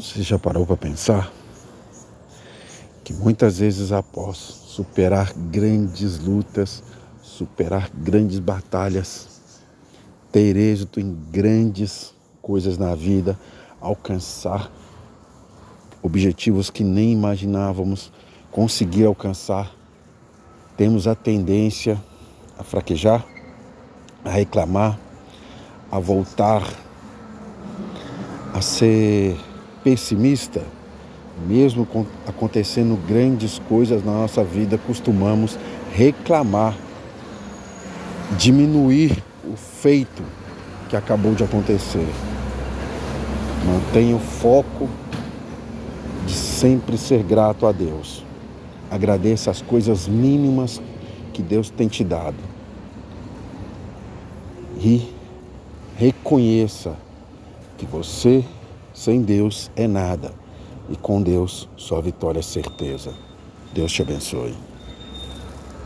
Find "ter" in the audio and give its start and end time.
10.30-10.56